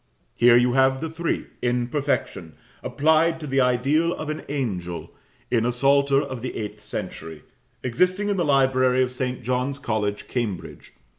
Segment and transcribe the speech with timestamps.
[0.33, 5.11] Here you have the three, in perfection, applied to the ideal of an angel,
[5.51, 7.43] in a psalter of the eighth century,
[7.83, 9.43] existing in the library of St.
[9.43, 10.93] John's College, Cambridge.